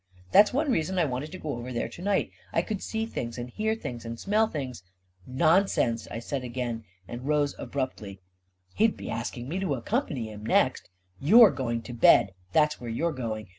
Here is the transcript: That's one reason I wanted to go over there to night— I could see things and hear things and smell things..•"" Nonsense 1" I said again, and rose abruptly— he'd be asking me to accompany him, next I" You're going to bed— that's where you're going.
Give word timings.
That's 0.31 0.51
one 0.51 0.71
reason 0.71 0.97
I 0.97 1.05
wanted 1.05 1.31
to 1.31 1.37
go 1.37 1.49
over 1.53 1.71
there 1.71 1.87
to 1.87 2.01
night— 2.01 2.31
I 2.53 2.63
could 2.63 2.81
see 2.81 3.05
things 3.05 3.37
and 3.37 3.51
hear 3.51 3.75
things 3.75 4.03
and 4.03 4.19
smell 4.19 4.47
things..•"" 4.47 4.81
Nonsense 5.27 6.07
1" 6.09 6.15
I 6.17 6.17
said 6.19 6.43
again, 6.43 6.85
and 7.07 7.27
rose 7.27 7.53
abruptly— 7.59 8.19
he'd 8.77 8.97
be 8.97 9.11
asking 9.11 9.47
me 9.47 9.59
to 9.59 9.75
accompany 9.75 10.31
him, 10.31 10.43
next 10.43 10.85
I" 10.89 10.95
You're 11.27 11.51
going 11.51 11.83
to 11.83 11.93
bed— 11.93 12.33
that's 12.51 12.81
where 12.81 12.89
you're 12.89 13.13
going. 13.13 13.49